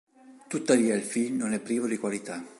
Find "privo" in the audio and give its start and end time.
1.59-1.85